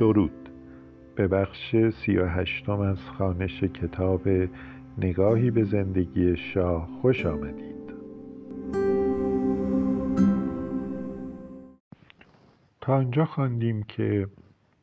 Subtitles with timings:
[0.00, 0.48] درود.
[1.14, 4.28] به بخش سی و هشتم از خانش کتاب
[4.98, 7.94] نگاهی به زندگی شاه خوش آمدید.
[12.80, 14.28] تا آنجا خواندیم که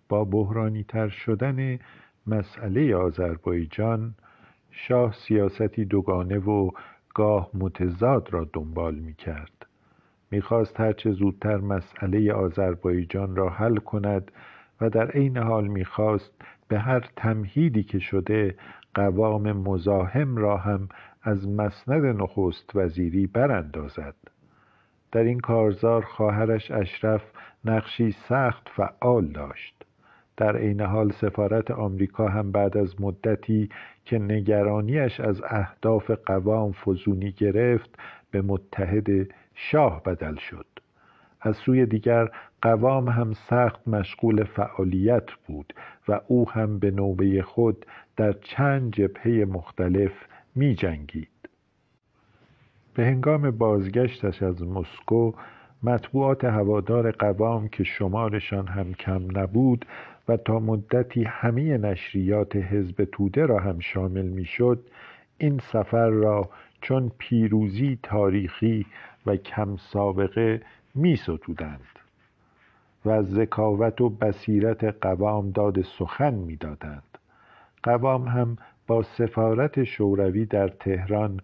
[0.09, 1.79] با بحرانی تر شدن
[2.27, 4.13] مسئله آذربایجان
[4.71, 6.71] شاه سیاستی دوگانه و
[7.13, 9.65] گاه متضاد را دنبال می کرد
[10.31, 14.31] می‌خواست هرچه زودتر مسئله آذربایجان را حل کند
[14.81, 16.31] و در عین حال می‌خواست
[16.67, 18.55] به هر تمهیدی که شده
[18.93, 20.89] قوام مزاحم را هم
[21.23, 24.15] از مسند نخست وزیری براندازد.
[25.11, 27.21] در این کارزار خواهرش اشرف
[27.65, 29.85] نقشی سخت فعال داشت.
[30.37, 33.69] در عین حال سفارت آمریکا هم بعد از مدتی
[34.05, 37.89] که نگرانیش از اهداف قوام فزونی گرفت
[38.31, 39.07] به متحد
[39.55, 40.76] شاه بدل شد.
[41.41, 42.29] از سوی دیگر
[42.61, 45.73] قوام هم سخت مشغول فعالیت بود
[46.07, 47.85] و او هم به نوبه خود
[48.17, 50.11] در چند جبهه مختلف
[50.55, 51.29] می جنگید.
[52.93, 55.31] به هنگام بازگشتش از مسکو
[55.83, 59.85] مطبوعات هوادار قوام که شمارشان هم کم نبود
[60.27, 64.79] و تا مدتی همه نشریات حزب توده را هم شامل می‌شد
[65.37, 66.49] این سفر را
[66.81, 68.85] چون پیروزی تاریخی
[69.25, 70.61] و کم سابقه
[70.97, 71.99] می ستودند
[73.05, 77.17] و ذکاوت و بصیرت قوام داد سخن می‌دادند.
[77.83, 81.39] قوام هم با سفارت شوروی در تهران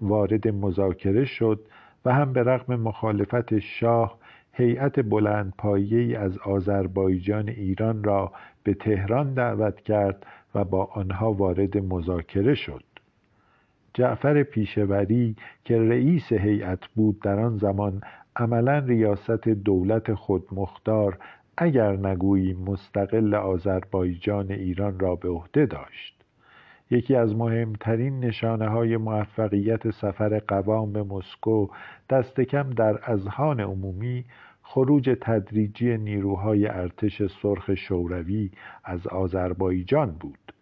[0.00, 1.60] وارد مذاکره شد
[2.04, 4.18] و هم به رغم مخالفت شاه
[4.52, 12.54] هیئت بلندپایه از آذربایجان ایران را به تهران دعوت کرد و با آنها وارد مذاکره
[12.54, 12.84] شد.
[13.94, 18.02] جعفر پیشوری که رئیس هیئت بود در آن زمان
[18.36, 21.18] عملا ریاست دولت خود مختار
[21.56, 26.24] اگر نگویی مستقل آذربایجان ایران را به عهده داشت.
[26.90, 31.68] یکی از مهمترین نشانه های موفقیت سفر قوام به مسکو
[32.10, 34.24] دست کم در اذهان عمومی
[34.62, 38.50] خروج تدریجی نیروهای ارتش سرخ شوروی
[38.84, 40.52] از آذربایجان بود.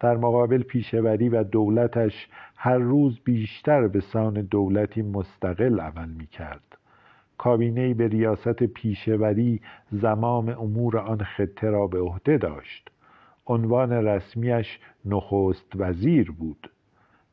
[0.00, 6.79] در مقابل پیشوری و دولتش هر روز بیشتر به سان دولتی مستقل عمل می کرد
[7.40, 9.60] کابینه به ریاست پیشوری
[9.92, 12.90] زمام امور آن خطه را به عهده داشت.
[13.46, 16.70] عنوان رسمیش نخست وزیر بود.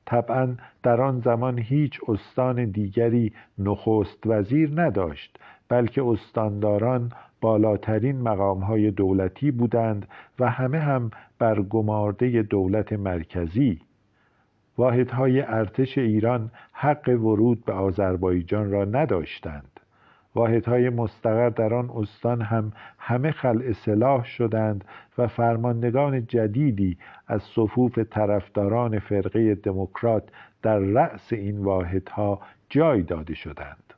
[0.06, 9.51] طبعا در آن زمان هیچ استان دیگری نخست وزیر نداشت بلکه استانداران بالاترین مقامهای دولتی
[9.51, 10.07] بودند
[10.39, 13.81] و همه هم بر گمارده دولت مرکزی.
[14.78, 19.76] واحدهای ارتش ایران حق ورود به آذربایجان را نداشتند.
[20.38, 24.86] واحدهای مستقر در آن استان هم همه خلع سلاح شدند
[25.18, 30.24] و فرماندگان جدیدی از صفوف طرفداران فرقه دموکرات
[30.62, 32.40] در رأس این واحدها
[32.70, 33.94] جای داده شدند.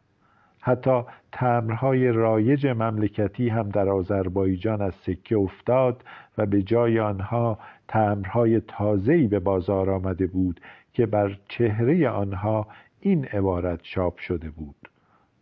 [0.59, 6.03] حتی تمرهای رایج مملکتی هم در آذربایجان از سکه افتاد
[6.37, 10.61] و به جای آنها تمرهای تازه‌ای به بازار آمده بود
[10.93, 12.67] که بر چهره آنها
[12.99, 14.88] این عبارت چاپ شده بود.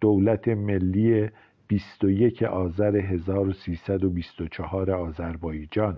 [0.02, 1.30] دولت ملی
[1.68, 5.98] 21 آذر 1324 آذربایجان.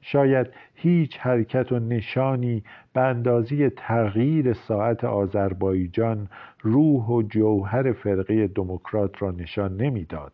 [0.00, 2.62] شاید هیچ حرکت و نشانی
[2.92, 6.28] به اندازه تغییر ساعت آذربایجان
[6.62, 10.32] روح و جوهر فرقه دموکرات را نشان نمی‌داد.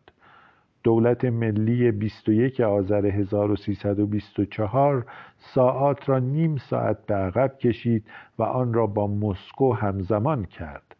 [0.82, 5.06] دولت ملی 21 آذر 1324
[5.38, 8.06] ساعت را نیم ساعت به عقب کشید
[8.38, 10.93] و آن را با مسکو همزمان کرد.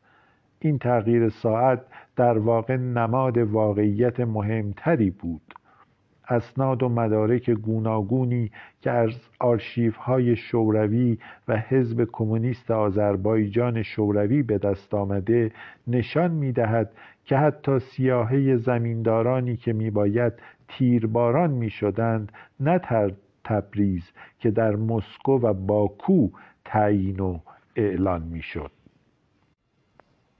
[0.64, 1.80] این تغییر ساعت
[2.16, 5.54] در واقع نماد واقعیت مهمتری بود.
[6.28, 9.10] اسناد و مدارک گوناگونی که از
[9.40, 15.50] آرشیوهای شوروی و حزب کمونیست آذربایجان شوروی به دست آمده
[15.86, 16.90] نشان می‌دهد
[17.24, 20.32] که حتی سیاهه زمیندارانی که میباید
[20.68, 22.80] تیرباران می‌شدند نه
[23.44, 26.28] تبریز که در مسکو و باکو
[26.64, 27.38] تعیین و
[27.76, 28.70] اعلان می‌شد.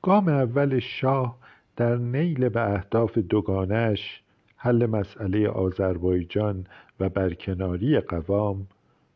[0.04, 1.36] گام اول شاه
[1.76, 4.22] در نیل به اهداف دوگانش
[4.56, 6.66] حل مسئله آذربایجان
[7.00, 8.66] و برکناری قوام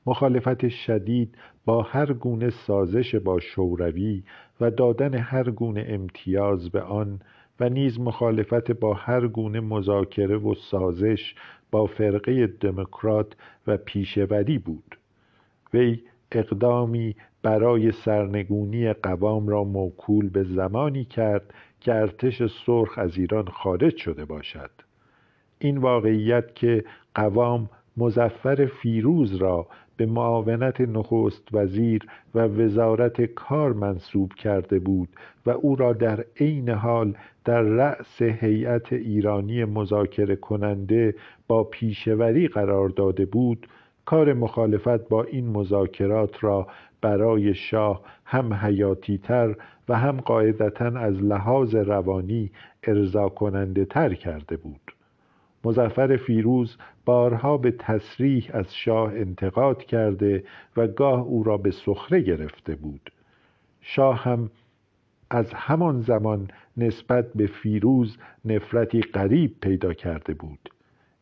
[0.07, 4.23] مخالفت شدید با هر گونه سازش با شوروی
[4.61, 7.21] و دادن هر گونه امتیاز به آن
[7.61, 11.35] و نیز مخالفت با هر گونه مذاکره و سازش
[11.71, 13.33] با فرقه دموکرات
[13.67, 14.99] و پیشوری بود.
[15.75, 16.03] وی
[16.33, 23.97] اقدامی برای سرنگونی قوام را موکول به زمانی کرد که ارتش سرخ از ایران خارج
[23.97, 24.71] شده باشد.
[25.59, 34.33] این واقعیت که قوام مزفر فیروز را به معاونت نخست وزیر و وزارت کار منصوب
[34.35, 35.09] کرده بود
[35.47, 37.15] و او را در عین حال
[37.45, 41.15] در رأس هیئت ایرانی مذاکره کننده
[41.49, 43.67] با پیشوری قرار داده بود
[44.09, 46.67] کار مخالفت با این مذاکرات را
[47.01, 49.57] برای شاه هم حیاتی تر
[49.89, 52.51] و هم قاعدتا از لحاظ روانی
[52.83, 54.81] ارضا کننده تر کرده بود.
[55.65, 60.45] مزفر فیروز بارها به تصریح از شاه انتقاد کرده
[60.77, 63.11] و گاه او را به سخره گرفته بود.
[63.81, 64.51] شاه هم
[65.31, 70.71] از همان زمان نسبت به فیروز نفرتی غریب پیدا کرده بود.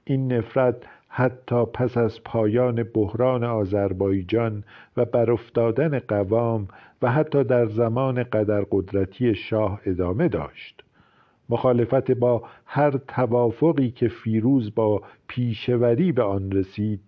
[0.05, 0.77] این نفرت
[1.19, 4.65] حتی پس از پایان بحران آذربایجان
[4.97, 6.69] و برافتادن قوام
[7.03, 10.83] و حتی در زمان قدرقدرتی شاه ادامه داشت.
[11.49, 17.01] مخالفت با هر توافقی که فیروز با پیشوری به آن رسید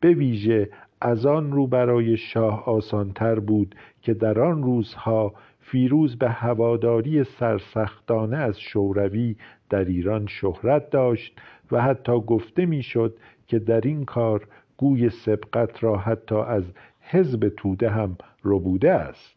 [0.00, 0.68] به ویژه
[1.00, 8.36] از آن رو برای شاه آسانتر بود که در آن روزها فیروز به هواداری سرسختانه
[8.36, 9.36] از شوروی
[9.70, 11.40] در ایران شهرت داشت
[11.72, 13.16] و حتی گفته می‌شد
[13.52, 16.64] که در این کار گوی سبقت را حتی از
[17.00, 19.36] حزب توده هم ربوده است.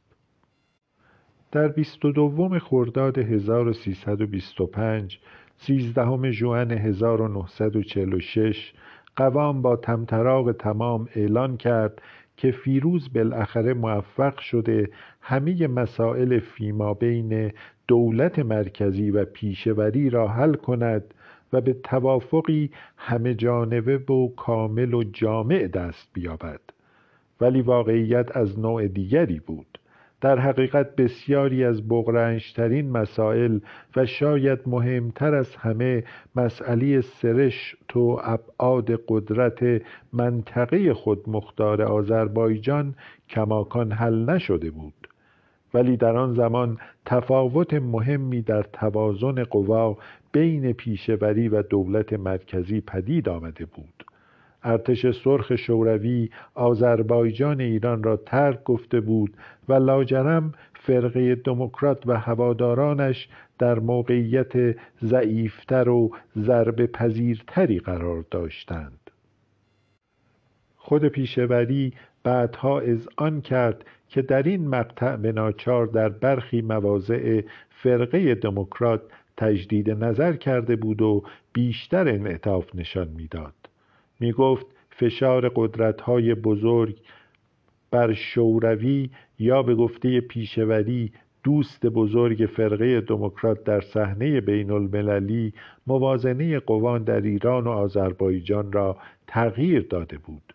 [1.52, 5.20] در 22 خرداد 1325
[5.58, 8.74] 13 ژوئن 1946
[9.16, 12.02] قوام با تمطراق تمام اعلان کرد
[12.38, 14.90] که فیروز بالاخره موفق شده
[15.22, 17.52] همه مسائل فیما بین
[17.88, 21.14] دولت مرکزی و پیشوری را حل کند
[21.56, 26.60] و به توافقی همه جانبه و کامل و جامع دست بیابد.
[27.42, 29.80] ولی واقعیت از نوع دیگری بود.
[30.22, 33.60] در حقیقت بسیاری از بغرنجترین مسائل
[33.96, 36.04] و شاید مهمتر از همه
[36.36, 39.81] مسئله سرشت و ابعاد قدرت
[40.13, 42.96] منطقه خود مختار آذربایجان
[43.30, 45.08] کماکان حل نشده بود.
[45.75, 49.98] ولی در آن زمان تفاوت مهمی در توازن قوا
[50.31, 54.06] بین پیشوری و دولت مرکزی پدید آمده بود.
[54.63, 59.38] ارتش سرخ شوروی آذربایجان ایران را ترک گفته بود
[59.69, 63.30] و لاجرم فرقه دموکرات و هوادارانش
[63.60, 69.12] در موقعیت ضعیفتر و ضرب پذیرتری قرار داشتند.
[70.77, 71.94] خود پیشوری
[72.24, 72.81] بعدها
[73.18, 79.02] آن کرد که در این مقطع به ناچار در برخی مواضع فرقه دموکرات
[79.38, 81.24] تجدید نظر کرده بود و
[81.54, 83.54] بیشتر انعطاف نشان می‌داد.
[84.19, 85.52] می گفت فشار
[86.04, 86.98] های بزرگ
[87.92, 89.10] بر شوروی
[89.40, 91.12] یا به گفته پیشوری
[91.44, 95.54] دوست بزرگ فرقه دموکرات در صحنه بین المللی
[95.88, 98.98] موازنه قوان در ایران و آذربایجان را
[99.28, 100.54] تغییر داده بود.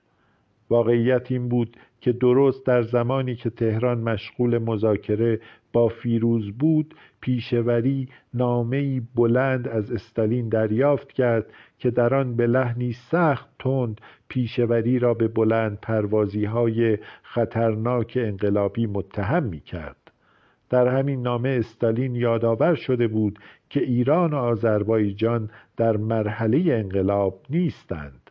[0.70, 5.40] واقعیت این بود که درست در زمانی که تهران مشغول مذاکره
[5.72, 11.46] با فیروز بود پیشوری نامهای بلند از استالین دریافت کرد
[11.78, 18.86] که در آن به لحنی سخت تند پیشوری را به بلند پروازی های خطرناک انقلابی
[18.86, 19.96] متهم می کرد.
[20.70, 23.38] در همین نامه استالین یادآور شده بود
[23.70, 28.30] که ایران و آذربایجان در مرحله انقلاب نیستند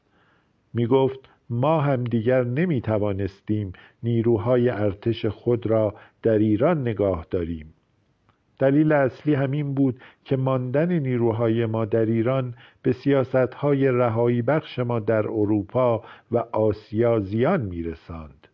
[0.73, 7.73] می گفت ما هم دیگر نمی توانستیم نیروهای ارتش خود را در ایران نگاه داریم.
[8.59, 14.99] دلیل اصلی همین بود که ماندن نیروهای ما در ایران به سیاستهای رهایی بخش ما
[14.99, 18.47] در اروپا و آسیا زیان میرساند.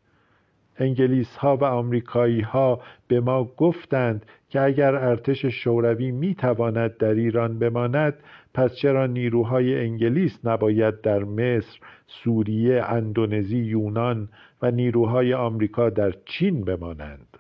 [0.78, 7.14] انگلیس ها و آمریکایی ها به ما گفتند که اگر ارتش شوروی می تواند در
[7.14, 8.14] ایران بماند
[8.56, 14.30] پس چرا نیروهای انگلیس نباید در مصر، سوریه، اندونزی، یونان
[14.62, 17.38] و نیروهای آمریکا در چین بمانند؟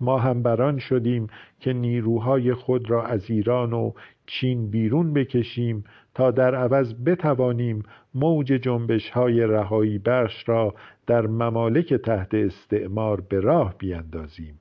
[0.00, 1.26] ما هم بران شدیم
[1.60, 3.92] که نیروهای خود را از ایران و
[4.26, 7.82] چین بیرون بکشیم تا در عوض بتوانیم
[8.14, 10.74] موج جنبش های رهایی بخش را
[11.06, 14.58] در ممالک تحت استعمار به راه بیندازیم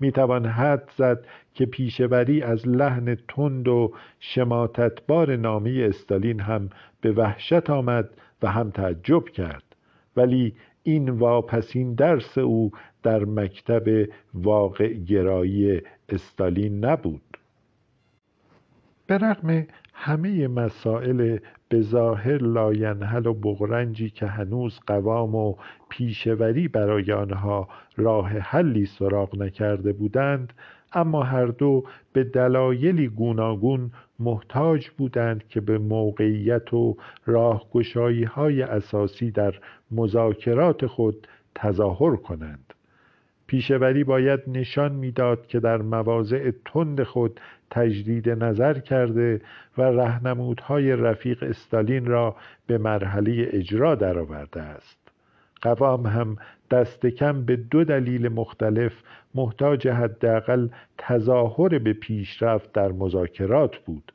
[0.00, 7.70] می‌توان حد زد که پیشوری از لحن تند و شماتتبار نامی استالین هم به وحشت
[7.70, 8.10] آمد
[8.42, 9.62] و هم تعجب کرد.
[10.16, 12.70] ولی این واپسین درس او
[13.02, 17.38] در مکتب واقع گرایی استالین نبود.
[19.06, 21.38] به رغم همه مسائل
[21.70, 25.54] به ظاهر لاینحل و بغرنجی که هنوز قوام و
[25.88, 30.52] پیشوری برای آنها راه حلی سراغ نکرده بودند
[30.92, 36.96] اما هر دو به دلایلی گوناگون محتاج بودند که به موقعیت و
[37.26, 39.54] راهگشایی های اساسی در
[39.90, 42.69] مذاکرات خود تظاهر کنند.
[43.50, 47.40] پیشوری باید نشان می‌داد که در مواضع تند خود
[47.70, 49.40] تجدید نظر کرده
[49.78, 54.98] و رهنمودهای رفیق استالین را به مرحله اجرا درآورده است.
[55.62, 56.36] قوام هم
[56.70, 58.92] دست کم به دو دلیل مختلف
[59.34, 64.12] محتاج حداقل تظاهر به پیشرفت در مذاکرات بود.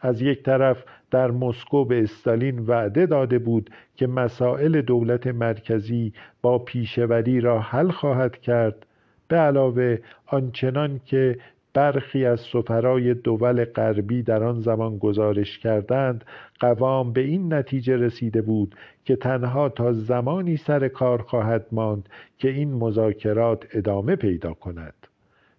[0.00, 6.58] از یک طرف در مسکو به استالین وعده داده بود که مسائل دولت مرکزی با
[6.58, 8.86] پیشوری را حل خواهد کرد.
[9.28, 11.38] به علاوه آنچنان که
[11.74, 16.24] برخی از سفرای دول غربی در آن زمان گزارش کردند
[16.60, 22.48] قوام به این نتیجه رسیده بود که تنها تا زمانی سر کار خواهد ماند که
[22.48, 24.94] این مذاکرات ادامه پیدا کند.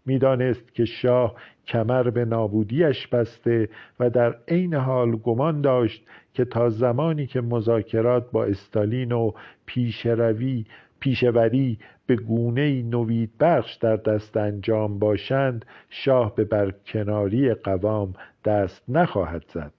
[0.06, 1.36] می‌دانست که شاه
[1.68, 8.32] کمر به نابودیش بسته و در عین حال گمان داشت که تا زمانی که مذاکرات
[8.32, 9.32] با استالین و
[9.66, 10.66] پیشروی
[11.00, 18.14] پیشوری به گونه نوید بخش در دست انجام باشند شاه به برکناری قوام
[18.46, 19.72] دست نخواهد زد.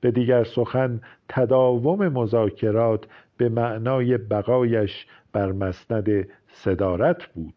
[0.00, 3.06] به دیگر سخن تداوم مذاکرات
[3.36, 7.54] به معنای بقایش بر مسند صدارت بود.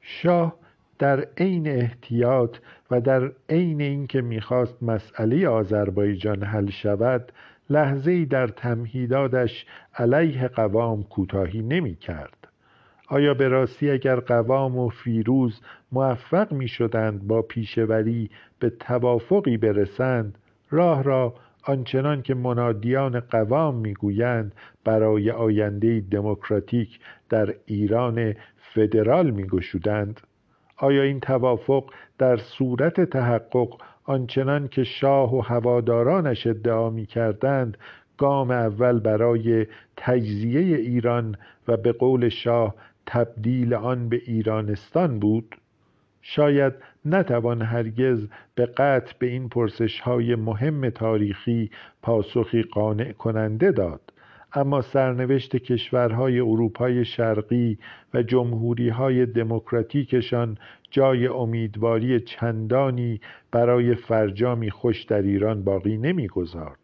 [0.00, 0.59] شاه
[1.00, 2.56] در عین احتیاط
[2.90, 7.32] و در عین اینکه می‌خواست مسئله آذربایجان حل شود
[7.70, 12.48] لحظه ای در تمهیدادش علیه قوام کوتاهی نمی کرد
[13.08, 15.60] آیا به راستی اگر قوام و فیروز
[15.92, 20.38] موفق می شدند با پیشوری به توافقی برسند
[20.70, 24.54] راه را آنچنان که منادیان قوام می‌گویند
[24.84, 28.34] برای آینده دموکراتیک در ایران
[28.74, 30.20] فدرال میگشودند؟
[30.82, 31.84] آیا این توافق
[32.18, 33.68] در صورت تحقق
[34.04, 37.78] آنچنان که شاه و هوادارانش ادعا می کردند
[38.18, 41.36] گام اول برای تجزیه ایران
[41.68, 42.74] و به قول شاه
[43.06, 45.56] تبدیل آن به ایرانستان بود؟
[46.22, 46.72] شاید
[47.04, 51.70] نتوان هرگز به قطع به این پرسش های مهم تاریخی
[52.02, 54.00] پاسخی قانع کننده داد.
[54.52, 57.78] اما سرنوشت کشورهای اروپای شرقی
[58.14, 60.58] و جمهوریهای دموکراتیکشان
[60.90, 66.78] جای امیدواری چندانی برای فرجامی خوش در ایران باقی نمی‌گذارد.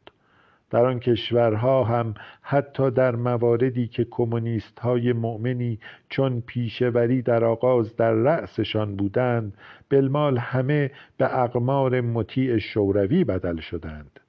[0.71, 7.97] در آن کشورها هم حتی در مواردی که کمونیست های مؤمنی چون پیشوری در آغاز
[7.97, 9.55] در رأسشان بودند
[9.91, 14.21] بالمال همه به اقمار مطیع شوروی بدل شدند.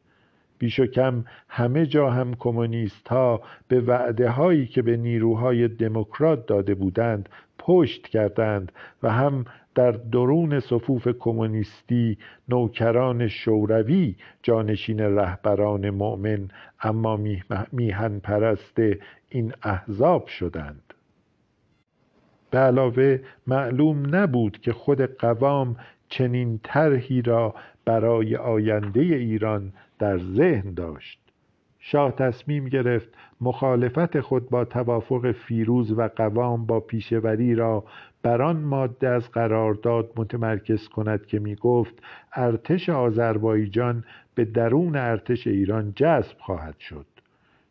[0.58, 6.46] بیش و کم همه جا هم کمونیست ها به وعده هایی که به نیروهای دموکرات
[6.46, 8.72] داده بودند پشت کردند
[9.04, 9.46] و هم
[9.76, 12.18] در درون صفوف کمونیستی
[12.50, 16.48] نوکران شوروی جانشین رهبران مؤمن
[16.82, 17.20] اما
[17.72, 18.80] میهن پرست
[19.30, 20.94] این احزاب شدند.
[22.52, 25.76] به علاوه معلوم نبود که خود قوام
[26.10, 31.20] چنین طرحی را برای آینده ایران در ذهن داشت.
[31.80, 33.10] شاه تصمیم گرفت
[33.42, 37.84] مخالفت خود با توافق فیروز و قوام با پیشوری را
[38.22, 41.94] بر آن ماده از قرارداد متمرکز کند که می گفت
[42.34, 44.04] ارتش آذربایجان
[44.36, 47.06] به درون ارتش ایران جذب خواهد شد.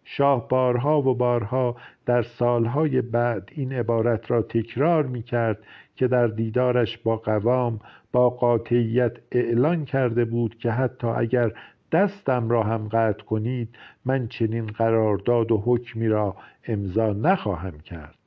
[0.04, 5.58] شاه بارها و بارها در سالهای بعد این عبارت را تکرار می کرد
[5.96, 7.80] که در دیدارش با قوام
[8.12, 11.52] با قاطعیت اعلان کرده بود که حتی اگر
[11.92, 13.68] دستم را هم قطع کنید
[14.04, 16.36] من چنین قرارداد و حکمی را
[16.68, 18.18] امضا نخواهم کرد.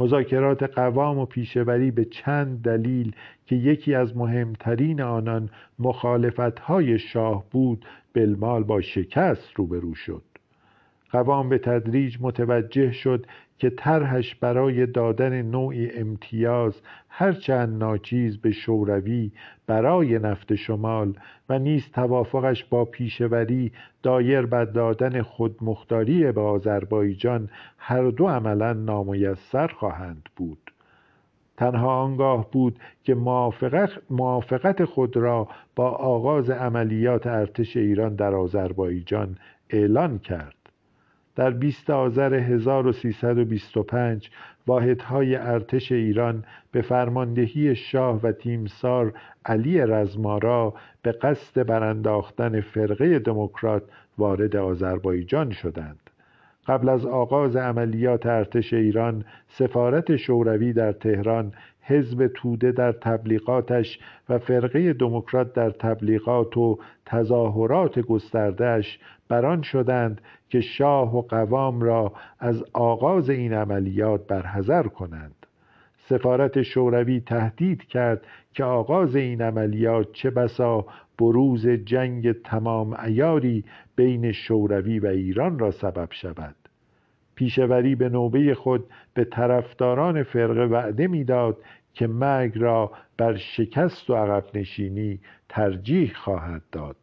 [0.00, 3.14] مذاکرات قوام و پیشوری به چند دلیل
[3.46, 7.84] که یکی از مهمترین آنان مخالفتهای شاه بود
[8.14, 10.22] بالمال با شکست روبرو شد.
[11.10, 13.26] قوام به تدریج متوجه شد
[13.58, 19.32] که طرحش برای دادن نوعی امتیاز هرچند ناچیز به شوروی
[19.66, 21.14] برای نفت شمال
[21.48, 23.72] و نیز توافقش با پیشوری
[24.02, 27.48] دایر بر دادن خودمختاری به آذربایجان
[27.78, 30.72] هر دو عملا نامیسر خواهند بود.
[31.56, 33.14] تنها آنگاه بود که
[34.10, 39.38] موافقت خود را با آغاز عملیات ارتش ایران در آذربایجان
[39.70, 40.55] اعلان کرد.
[41.36, 44.30] در 20 آذر 1325
[44.66, 49.12] واحدهای ارتش ایران به فرماندهی شاه و تیمسار
[49.46, 53.82] علی رزمارا به قصد برانداختن فرقه دموکرات
[54.18, 56.10] وارد آذربایجان شدند.
[56.66, 61.52] قبل از آغاز عملیات ارتش ایران سفارت شوروی در تهران
[61.86, 70.60] حزب توده در تبلیغاتش و فرقه دموکرات در تبلیغات و تظاهرات گستردهش بران شدند که
[70.60, 75.46] شاه و قوام را از آغاز این عملیات برحذر کنند.
[76.08, 80.86] سفارت شوروی تهدید کرد که آغاز این عملیات چه بسا
[81.18, 83.64] بروز جنگ تمام ایاری
[83.96, 86.54] بین شوروی و ایران را سبب شود.
[87.34, 91.58] پیشوری به نوبه خود به طرفداران فرقه وعده می‌داد
[91.96, 96.96] که مرگ را بر شکست و عقب نشینی ترجیح خواهد داد.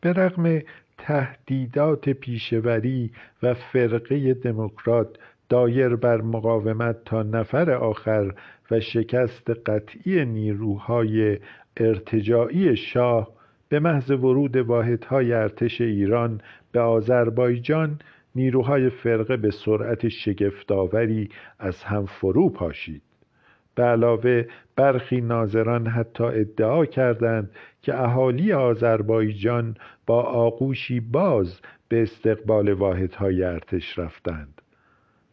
[0.00, 0.62] به رغم
[0.98, 3.10] تهدیدات پیشوری
[3.42, 5.16] و فرقه دموکرات
[5.48, 8.34] دایر بر مقاومت تا نفر آخر
[8.70, 11.38] و شکست قطعی نیروهای
[11.76, 13.28] ارتجاعی شاه
[13.68, 16.40] به محض ورود واحدهای ارتش ایران
[16.72, 17.98] به آذربایجان
[18.34, 23.02] نیروهای فرقه به سرعت شگفتآوری از هم فرو پاشید.
[23.78, 24.44] به علاوه
[24.76, 27.50] برخی ناظران حتی ادعا کردند
[27.82, 34.62] که اهالی آذربایجان با آغوشی باز به استقبال واحدهای ارتش رفتند.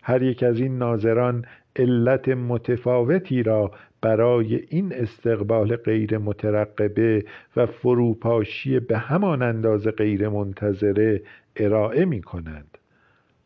[0.03, 3.71] هر یک از این ناظران علت متفاوتی را
[4.01, 7.25] برای این استقبال غیر مترقبه
[7.55, 11.21] و فروپاشی به همان اندازه غیر منتظره
[11.55, 12.77] ارائه می کنند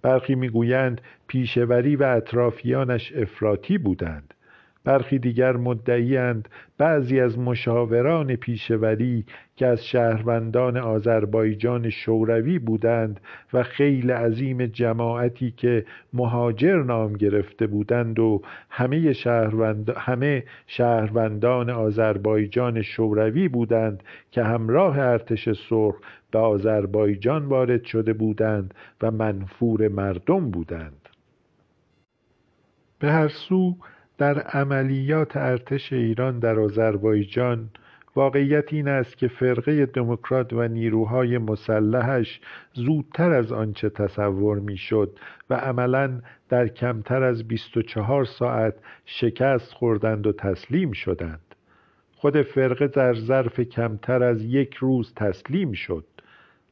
[0.02, 4.34] برخی می‌گویند پیشوری و اطرافیانش افراطی بودند.
[4.84, 13.20] برخی دیگر مدعیند بعضی از مشاوران پیشوری که از شهروندان آذربایجان شوروی بودند
[13.54, 19.90] و خیل عظیم جماعتی که مهاجر نام گرفته بودند و همه, شهروند...
[19.90, 25.96] همه شهروندان آذربایجان شوروی بودند که همراه ارتش سرخ
[26.32, 31.10] به آذربایجان وارد شده بودند و منفور مردم بودند.
[33.00, 33.76] به هر سو
[34.20, 37.70] در عملیات ارتش ایران در آذربایجان
[38.16, 42.42] واقعیت این است که فرقه دموکرات و نیروهای مسلحش
[42.74, 48.74] زودتر از آنچه تصور می‌شد و عملا در کمتر از 24 ساعت
[49.06, 51.56] شکست خوردند و تسلیم شدند.
[52.16, 56.06] خود فرقه در ظرف کمتر از یک روز تسلیم شد.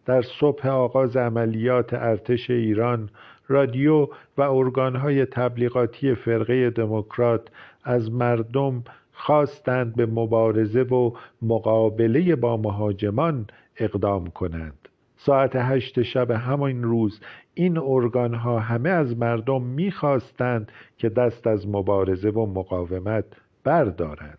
[0.06, 3.10] در صبح آغاز عملیات ارتش ایران
[3.48, 4.08] رادیو
[4.38, 7.48] و ارگانهای تبلیغاتی فرقه دموکرات
[7.84, 8.84] از مردم
[9.14, 13.46] خواستند به مبارزه و مقابله با مهاجمان
[13.78, 14.88] اقدام کنند.
[15.18, 17.20] ساعت هشت شب همان روز
[17.54, 23.26] این ارگانها همه از مردم می‌خواستند که دست از مبارزه و مقاومت
[23.64, 24.38] بردارند.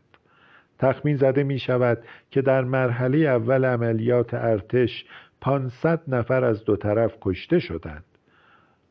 [0.78, 1.98] تخمین زده می شود
[2.30, 5.04] که در مرحله اول عملیات ارتش
[5.40, 8.04] 500 نفر از دو طرف کشته شدند.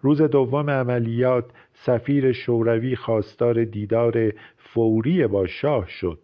[0.08, 6.20] روز دوم عملیات سفیر شوروی خواستار دیدار فوری با شاه شد.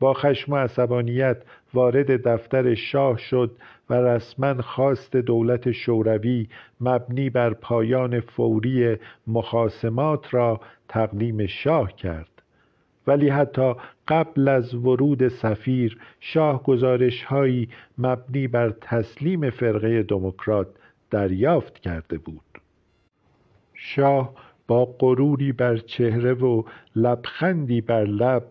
[0.00, 1.36] با خشم و عصبانیت
[1.74, 3.50] وارد دفتر شاه شد
[3.90, 6.48] و رسما خواست دولت شوروی
[6.80, 8.96] مبنی بر پایان فوری
[9.26, 12.42] مخاسمات را تقدیم شاه کرد.
[13.06, 13.74] ولی حتی
[14.08, 20.68] قبل از ورود سفیر شاه گزارش هایی مبنی بر تسلیم فرقه دموکرات
[21.10, 22.51] دریافت کرده بود.
[23.84, 24.34] شاه
[24.66, 26.62] با غروری بر چهره و
[26.96, 28.44] لبخندی بر لب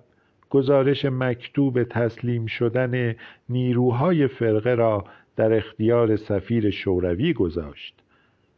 [0.49, 3.15] گزارش مکتوب تسلیم شدن
[3.49, 7.95] نیروهای فرقه را در اختیار سفیر شوروی گذاشت.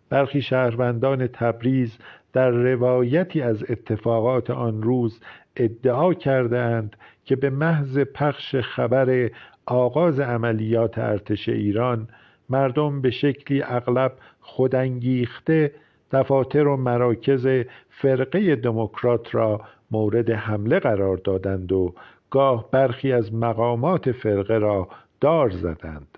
[0.10, 1.98] برخی شهروندان تبریز
[2.34, 5.20] در روایتی از اتفاقات آن روز
[5.56, 9.30] ادعا کردند که به محض پخش خبر
[9.66, 12.08] آغاز عملیات ارتش ایران
[12.50, 15.72] مردم به شکلی اغلب خودانگیخته
[16.14, 17.48] دفاتر و مراکز
[17.90, 21.94] فرقه دموکرات را مورد حمله قرار دادند و
[22.30, 24.88] گاه برخی از مقامات فرقه را
[25.22, 26.18] دار زدند.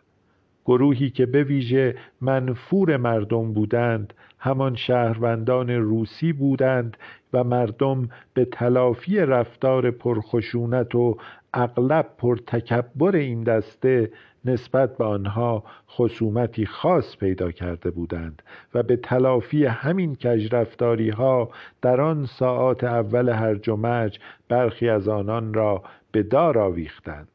[0.66, 6.98] گروهی که به ویژه منفور مردم بودند همان شهروندان روسی بودند
[7.34, 11.18] و مردم به تلافی رفتار پرخشونت و
[11.58, 14.12] اغلب پرتکبر این دسته
[14.46, 18.42] نسبت به آنها خصومتی خاص پیدا کرده بودند
[18.74, 21.50] و به تلافی همین کجرفتاری ها
[21.82, 27.28] در آن ساعات اول هرج و مرج برخی از آنان را به دار آویختند.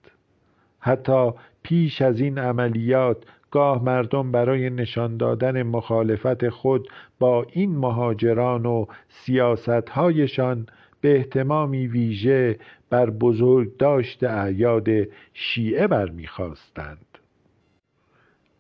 [0.80, 1.30] حتی
[1.62, 8.86] پیش از این عملیات گاه مردم برای نشان دادن مخالفت خود با این مهاجران و
[9.08, 10.66] سیاستهایشان
[11.00, 12.58] به احتمامی ویژه
[12.90, 14.88] بر بزرگداشت اعیاد
[15.32, 17.18] شیعه برمیخواستند.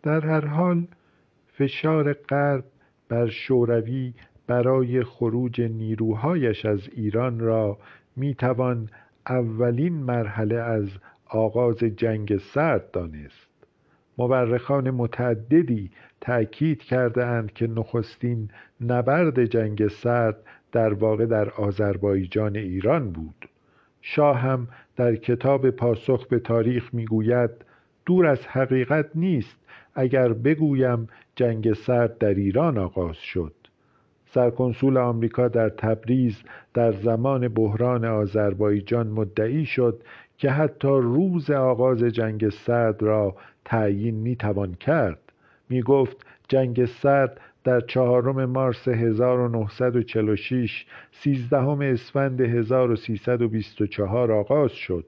[0.02, 0.86] در هر حال
[1.46, 2.64] فشار غرب
[3.08, 4.14] بر شوروی
[4.46, 7.78] برای خروج نیروهایش از ایران را
[8.16, 8.88] می‌توان
[9.28, 10.88] اولین مرحله از
[11.26, 13.50] آغاز جنگ سرد دانست.
[14.18, 18.50] مورخان متعددی تأکید کرده اند که نخستین
[18.80, 20.36] نبرد جنگ سرد
[20.72, 23.48] در واقع در آذربایجان ایران بود.
[24.02, 27.50] شاه هم در کتاب پاسخ به تاریخ می‌گوید
[28.06, 29.56] دور از حقیقت نیست
[29.94, 33.54] اگر بگویم جنگ سرد در ایران آغاز شد.
[34.26, 36.42] سرکنسول آمریکا در تبریز
[36.74, 40.02] در زمان بحران آذربایجان مدعی شد
[40.38, 45.18] که حتی روز آغاز جنگ سرد را تعیین می‌توان کرد.
[45.68, 46.16] می گفت
[46.48, 55.04] جنگ سرد در چهارم مارس 1946 سیزدهم اسفند 1324 آغاز شد.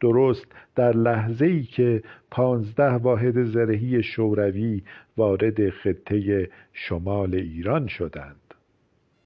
[0.00, 4.82] درست در لحظه ای که پانزده واحد زرهی شوروی
[5.16, 8.39] وارد خطه شمال ایران شدند.